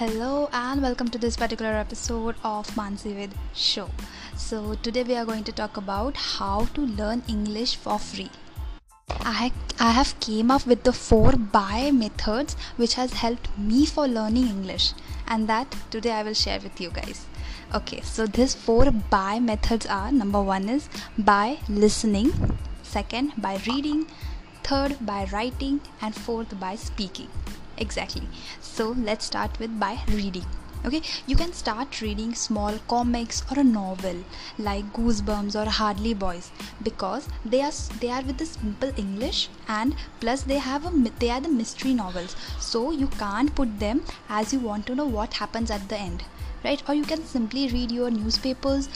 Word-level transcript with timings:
Hello 0.00 0.48
and 0.54 0.80
welcome 0.80 1.08
to 1.08 1.18
this 1.18 1.36
particular 1.36 1.72
episode 1.72 2.34
of 2.42 2.66
Mansi 2.68 3.14
With 3.14 3.34
Show. 3.54 3.90
So 4.34 4.74
today 4.76 5.02
we 5.02 5.14
are 5.14 5.26
going 5.26 5.44
to 5.44 5.52
talk 5.52 5.76
about 5.76 6.16
how 6.16 6.68
to 6.76 6.80
learn 6.80 7.22
English 7.28 7.76
for 7.76 7.98
free. 7.98 8.30
I, 9.10 9.52
I 9.78 9.90
have 9.90 10.18
came 10.20 10.50
up 10.50 10.66
with 10.66 10.84
the 10.84 10.94
four 10.94 11.32
by 11.32 11.90
methods 11.90 12.56
which 12.76 12.94
has 12.94 13.12
helped 13.12 13.50
me 13.58 13.84
for 13.84 14.08
learning 14.08 14.46
English 14.46 14.94
and 15.28 15.46
that 15.50 15.76
today 15.90 16.12
I 16.12 16.22
will 16.22 16.32
share 16.32 16.60
with 16.60 16.80
you 16.80 16.88
guys. 16.88 17.26
Okay, 17.74 18.00
so 18.00 18.26
these 18.26 18.54
four 18.54 18.90
by 18.90 19.38
methods 19.38 19.84
are 19.84 20.10
number 20.10 20.40
one 20.40 20.70
is 20.70 20.88
by 21.18 21.58
listening, 21.68 22.32
second 22.82 23.34
by 23.36 23.60
reading, 23.66 24.06
third 24.64 24.96
by 25.04 25.28
writing, 25.30 25.82
and 26.00 26.14
fourth 26.14 26.58
by 26.58 26.76
speaking 26.76 27.28
exactly. 27.80 28.28
So 28.60 28.90
let's 28.90 29.24
start 29.24 29.58
with 29.58 29.78
by 29.80 29.98
reading. 30.08 30.46
Okay? 30.84 31.02
You 31.26 31.36
can 31.36 31.52
start 31.52 32.00
reading 32.00 32.34
small 32.34 32.78
comics 32.88 33.42
or 33.50 33.60
a 33.60 33.64
novel 33.64 34.24
like 34.58 34.92
goosebumps 34.92 35.54
or 35.54 35.68
Hardy 35.68 36.14
Boys 36.14 36.50
because 36.82 37.28
they 37.44 37.60
are 37.60 37.72
they 38.00 38.10
are 38.10 38.22
with 38.22 38.38
the 38.38 38.46
simple 38.46 38.92
english 38.96 39.48
and 39.68 39.94
plus 40.20 40.42
they 40.42 40.58
have 40.58 40.86
a 40.86 40.90
they 41.18 41.30
are 41.30 41.40
the 41.40 41.48
mystery 41.48 41.92
novels. 41.94 42.36
So 42.58 42.90
you 42.90 43.08
can't 43.08 43.54
put 43.54 43.78
them 43.78 44.02
as 44.28 44.52
you 44.54 44.60
want 44.60 44.86
to 44.86 44.94
know 44.94 45.06
what 45.06 45.34
happens 45.34 45.70
at 45.70 45.88
the 45.88 45.98
end 45.98 46.24
right? 46.64 46.82
Or 46.88 46.94
you 46.94 47.04
can 47.04 47.24
simply 47.24 47.68
read 47.68 47.90
your 47.90 48.10
newspapers 48.10 48.88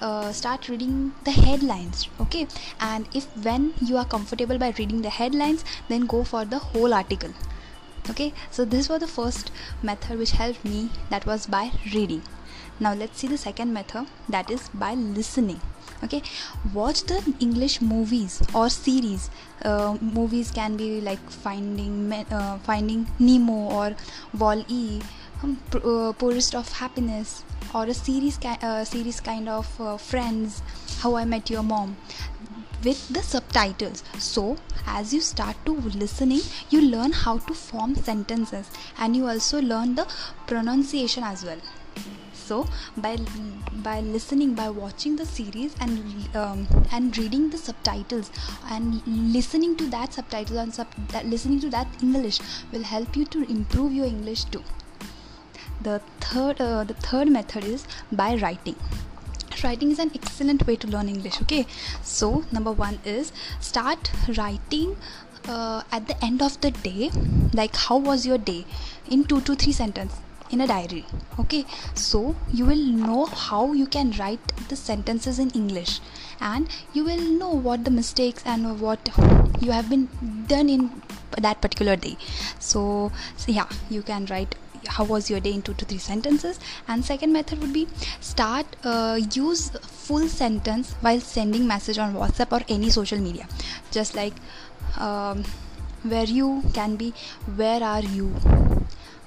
uh, 0.00 0.32
start 0.32 0.68
reading 0.68 1.12
the 1.24 1.30
headlines 1.32 2.08
okay? 2.20 2.46
And 2.80 3.08
if 3.14 3.24
when 3.44 3.74
you 3.80 3.96
are 3.96 4.04
comfortable 4.04 4.58
by 4.58 4.72
reading 4.78 5.02
the 5.02 5.10
headlines 5.10 5.64
then 5.88 6.06
go 6.06 6.24
for 6.24 6.44
the 6.44 6.58
whole 6.58 6.94
article 6.94 7.30
okay 8.10 8.32
so 8.50 8.64
this 8.64 8.88
was 8.88 9.00
the 9.00 9.06
first 9.06 9.50
method 9.82 10.18
which 10.18 10.32
helped 10.32 10.64
me. 10.64 10.90
That 11.10 11.26
was 11.26 11.46
by 11.46 11.70
reading. 11.94 12.22
Now 12.80 12.94
let's 12.94 13.18
see 13.18 13.26
the 13.26 13.38
second 13.38 13.72
method. 13.72 14.06
That 14.28 14.50
is 14.50 14.68
by 14.68 14.94
listening. 14.94 15.60
Okay 16.04 16.22
watch 16.72 17.02
the 17.04 17.18
english 17.40 17.80
movies 17.80 18.40
or 18.54 18.68
series. 18.70 19.30
Uh, 19.64 19.96
movies 20.00 20.50
can 20.52 20.76
be 20.76 21.00
like 21.00 21.18
finding 21.30 22.12
uh, 22.12 22.58
finding 22.58 23.06
nemo 23.18 23.58
or 23.78 23.96
wall-e 24.38 25.00
um, 25.42 25.58
uh, 25.74 26.12
pursuit 26.12 26.54
of 26.54 26.70
happiness 26.72 27.44
or 27.74 27.84
a 27.84 27.94
series 27.94 28.36
ki- 28.38 28.58
uh, 28.62 28.84
series 28.84 29.20
kind 29.20 29.48
of 29.48 29.80
uh, 29.80 29.96
friends 29.96 30.62
how 31.00 31.14
i 31.16 31.24
met 31.24 31.50
your 31.50 31.62
mom 31.62 31.96
with 32.84 33.08
the 33.08 33.22
subtitles. 33.22 34.04
So 34.18 34.56
as 34.86 35.12
you 35.12 35.20
start 35.20 35.56
to 35.66 35.72
listening 35.72 36.40
you 36.70 36.80
learn 36.82 37.12
how 37.12 37.38
to 37.38 37.54
form 37.54 37.94
sentences 37.94 38.70
and 38.98 39.16
you 39.16 39.26
also 39.26 39.60
learn 39.60 39.94
the 39.94 40.06
pronunciation 40.46 41.24
as 41.24 41.44
well. 41.44 41.60
So 42.32 42.66
by 42.96 43.16
by 43.86 44.00
listening 44.00 44.54
by 44.54 44.68
watching 44.70 45.16
the 45.16 45.26
series 45.26 45.74
and 45.80 46.36
um, 46.42 46.66
and 46.90 47.18
reading 47.18 47.50
the 47.50 47.58
subtitles 47.58 48.30
and 48.70 49.02
listening 49.34 49.76
to 49.76 49.86
that 49.90 50.14
subtitles 50.14 50.58
and 50.58 50.74
sub, 50.74 50.86
that, 51.08 51.26
listening 51.26 51.60
to 51.60 51.68
that 51.70 51.86
english 52.02 52.40
will 52.72 52.82
help 52.82 53.16
you 53.16 53.26
to 53.26 53.42
improve 53.50 53.92
your 53.92 54.06
english 54.06 54.44
too. 54.44 54.64
The 55.82 56.00
third 56.20 56.60
uh, 56.60 56.84
the 56.84 56.94
third 56.94 57.28
method 57.28 57.64
is 57.64 57.86
by 58.10 58.34
writing 58.36 58.76
writing 59.64 59.90
is 59.90 59.98
an 59.98 60.10
excellent 60.14 60.66
way 60.66 60.76
to 60.76 60.86
learn 60.86 61.08
english 61.08 61.40
okay? 61.42 61.66
So 62.02 62.44
number 62.52 62.72
one 62.72 62.98
is 63.04 63.32
start 63.60 64.12
writing 64.36 64.96
uh, 65.48 65.82
at 65.90 66.06
the 66.08 66.24
end 66.24 66.42
of 66.42 66.60
the 66.60 66.70
day 66.70 67.10
like 67.52 67.76
how 67.76 67.98
was 67.98 68.26
your 68.26 68.38
day? 68.38 68.64
In 69.10 69.24
two 69.24 69.40
to 69.42 69.54
three 69.54 69.72
sentences 69.72 70.18
in 70.50 70.60
a 70.60 70.66
diary 70.66 71.04
okay? 71.38 71.64
So 71.94 72.36
you 72.52 72.64
will 72.64 72.84
know 73.06 73.26
how 73.26 73.72
you 73.72 73.86
can 73.86 74.12
write 74.18 74.68
the 74.68 74.76
sentences 74.76 75.38
in 75.38 75.50
english. 75.50 76.00
And 76.40 76.68
you 76.92 77.04
will 77.04 77.20
know 77.20 77.50
what 77.50 77.84
the 77.84 77.90
mistakes 77.90 78.42
and 78.46 78.80
what 78.80 79.10
you 79.60 79.72
have 79.72 79.90
been 79.90 80.08
done 80.46 80.68
in 80.68 81.02
that 81.36 81.60
particular 81.60 81.96
day. 81.96 82.16
So, 82.58 83.12
so 83.36 83.52
yeah 83.52 83.68
you 83.90 84.02
can 84.02 84.26
write 84.26 84.54
how 84.86 85.04
was 85.04 85.30
your 85.30 85.40
day 85.40 85.52
in 85.52 85.62
two 85.62 85.74
to 85.74 85.84
three 85.84 85.98
sentences? 85.98 86.58
And 86.86 87.04
second 87.04 87.32
method 87.32 87.60
would 87.60 87.72
be 87.72 87.88
start 88.20 88.66
uh, 88.84 89.20
use 89.32 89.70
full 89.70 90.28
sentence 90.28 90.92
while 91.00 91.20
sending 91.20 91.66
message 91.66 91.98
on 91.98 92.14
whatsapp 92.14 92.52
or 92.52 92.64
any 92.68 92.90
social 92.90 93.18
media. 93.18 93.46
Just 93.90 94.14
like 94.14 94.34
um, 94.96 95.44
where 96.02 96.24
you 96.24 96.62
can 96.74 96.96
be 96.96 97.12
where 97.56 97.82
are 97.82 98.02
you? 98.02 98.34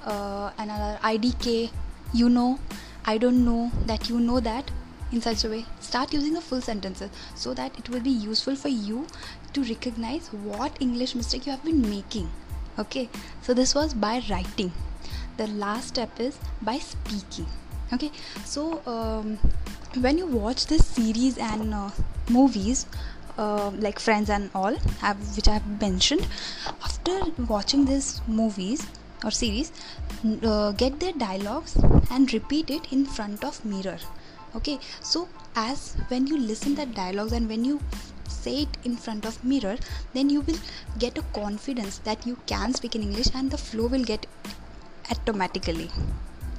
Uh, 0.04 0.50
another 0.58 0.98
idk 1.02 1.70
you 2.12 2.28
know. 2.28 2.58
I 3.04 3.18
don't 3.18 3.44
know 3.44 3.70
that 3.86 4.08
you 4.08 4.20
know 4.20 4.40
that. 4.40 4.70
In 5.12 5.20
such 5.20 5.44
a 5.44 5.48
way 5.50 5.66
start 5.78 6.14
using 6.14 6.32
the 6.32 6.40
full 6.40 6.62
sentences 6.62 7.10
so 7.34 7.52
that 7.52 7.78
it 7.78 7.90
will 7.90 8.00
be 8.00 8.08
useful 8.08 8.56
for 8.56 8.68
you 8.68 9.06
to 9.52 9.62
recognize 9.62 10.28
what 10.32 10.78
english 10.80 11.14
mistake 11.14 11.44
you 11.44 11.52
have 11.52 11.62
been 11.62 11.82
making. 11.82 12.30
Okay? 12.78 13.10
So 13.42 13.52
this 13.52 13.74
was 13.74 13.92
by 13.92 14.22
writing 14.30 14.72
the 15.36 15.46
last 15.48 15.88
step 15.88 16.20
is 16.20 16.38
by 16.60 16.78
speaking. 16.78 17.46
Okay? 17.92 18.10
So 18.44 18.82
um, 18.86 19.38
when 20.00 20.18
you 20.18 20.26
watch 20.26 20.66
this 20.66 20.86
series 20.86 21.38
and 21.38 21.74
uh, 21.74 21.90
movies 22.30 22.86
uh, 23.38 23.70
like 23.70 23.98
friends 23.98 24.30
and 24.30 24.50
all 24.54 24.74
have, 25.00 25.16
which 25.36 25.48
i 25.48 25.54
have 25.54 25.80
mentioned 25.80 26.26
after 26.84 27.18
watching 27.48 27.84
these 27.84 28.20
movies 28.26 28.86
or 29.24 29.30
series 29.30 29.72
uh, 30.42 30.72
get 30.72 31.00
their 31.00 31.12
dialogues 31.12 31.76
and 32.10 32.32
repeat 32.32 32.70
it 32.70 32.92
in 32.92 33.06
front 33.06 33.44
of 33.44 33.64
mirror. 33.64 33.98
Okay? 34.54 34.78
So 35.00 35.28
as 35.56 35.96
when 36.08 36.26
you 36.26 36.38
listen 36.38 36.74
that 36.76 36.94
dialogues 36.94 37.32
and 37.32 37.48
when 37.48 37.64
you 37.64 37.80
say 38.28 38.62
it 38.62 38.76
in 38.84 38.96
front 38.96 39.24
of 39.24 39.42
mirror 39.44 39.76
then 40.14 40.30
you 40.30 40.40
will 40.40 40.58
get 40.98 41.18
a 41.18 41.22
confidence 41.34 41.98
that 41.98 42.26
you 42.26 42.36
can 42.46 42.72
speak 42.74 42.94
in 42.96 43.02
english 43.02 43.28
and 43.34 43.50
the 43.50 43.58
flow 43.58 43.86
will 43.86 44.02
get 44.02 44.26
automatically. 45.12 45.90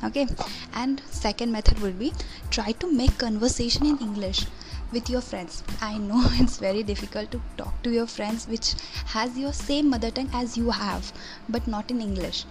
Okay? 0.03 0.27
And 0.73 1.01
second 1.09 1.51
method 1.51 1.79
would 1.79 1.97
be 1.97 2.13
try 2.51 2.71
to 2.83 2.91
make 3.01 3.17
conversation 3.17 3.85
in 3.91 3.97
english 4.07 4.45
with 4.91 5.09
your 5.09 5.21
friends. 5.21 5.63
I 5.81 5.97
know 5.97 6.23
it's 6.43 6.57
very 6.57 6.83
difficult 6.89 7.31
to 7.35 7.41
talk 7.61 7.81
to 7.83 7.93
your 7.99 8.07
friends 8.15 8.47
which 8.47 8.73
has 9.13 9.37
your 9.43 9.53
same 9.53 9.89
mother 9.93 10.11
tongue 10.11 10.29
as 10.41 10.57
you 10.57 10.69
have 10.81 11.13
but 11.49 11.71
not 11.75 11.95
in 11.95 12.01
english. 12.09 12.45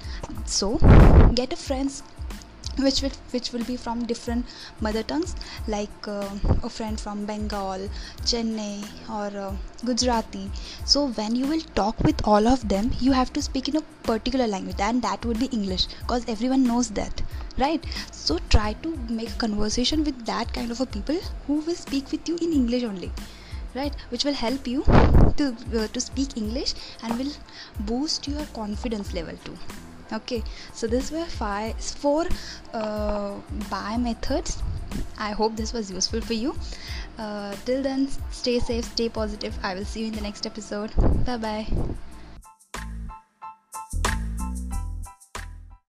So 0.57 0.73
get 1.43 1.53
a 1.53 1.61
friends 1.67 2.03
which 2.79 3.03
will 3.03 3.17
which 3.31 3.53
will 3.53 3.65
be 3.65 3.77
from 3.77 4.05
different 4.07 4.47
mother 4.81 5.03
tongues 5.03 5.35
like 5.69 6.09
uh, 6.09 6.29
a 6.63 6.71
friend 6.71 7.01
from 7.01 7.25
bengal 7.27 7.89
chennai 8.25 8.85
or 9.11 9.31
uh, 9.39 9.53
gujarati. 9.85 10.51
So 10.85 11.09
when 11.09 11.35
you 11.37 11.47
will 11.47 11.61
talk 11.75 11.99
with 12.01 12.27
all 12.27 12.47
of 12.47 12.69
them 12.69 12.91
you 13.01 13.13
have 13.13 13.33
to 13.35 13.43
speak 13.43 13.69
in 13.69 13.77
a 13.77 13.83
particular 14.03 14.47
language 14.47 14.81
and 14.81 15.03
that 15.03 15.25
would 15.25 15.39
be 15.39 15.47
english 15.47 15.87
because 16.01 16.29
everyone 16.29 16.65
knows 16.65 16.89
that 16.91 17.23
right? 17.59 17.85
So 18.11 18.39
try 18.49 18.73
to 18.85 18.97
make 19.09 19.31
a 19.31 19.39
conversation 19.39 20.05
with 20.05 20.25
that 20.27 20.53
kind 20.53 20.71
of 20.71 20.81
a 20.81 20.87
people 20.87 21.17
who 21.47 21.61
will 21.61 21.75
speak 21.75 22.11
with 22.11 22.29
you 22.29 22.37
in 22.37 22.53
english 22.53 22.83
only 22.85 23.13
right? 23.75 23.95
Which 24.11 24.25
will 24.25 24.35
help 24.35 24.67
you 24.67 24.85
to 25.37 25.57
uh, 25.79 25.87
to 25.89 26.01
speak 26.01 26.37
english 26.37 26.75
and 27.03 27.19
will 27.19 27.33
boost 27.93 28.29
your 28.29 28.47
confidence 28.61 29.15
level 29.15 29.37
too 29.45 29.57
okay 30.13 30.43
so 30.73 30.87
this 30.87 31.11
were 31.11 31.25
five 31.25 31.75
four 31.81 32.27
uh, 32.75 33.35
by 33.71 33.97
methods. 33.97 34.63
I 35.19 35.31
hope 35.33 35.57
this 35.57 35.73
was 35.73 35.91
useful 35.91 36.21
for 36.21 36.35
you. 36.35 36.55
Uh, 37.19 37.55
till 37.65 37.83
then 37.83 38.09
stay 38.31 38.59
safe 38.59 38.85
stay 38.85 39.09
positive. 39.09 39.59
I 39.63 39.75
will 39.75 39.85
see 39.85 40.01
you 40.01 40.07
in 40.09 40.15
the 40.15 40.21
next 40.21 40.47
episode. 40.47 40.91
Bye 41.25 41.37
bye 41.37 41.67